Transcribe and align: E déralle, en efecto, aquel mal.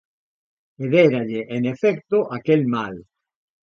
E 0.83 0.85
déralle, 0.93 1.41
en 1.55 1.61
efecto, 1.73 2.17
aquel 2.37 2.61
mal. 2.75 2.95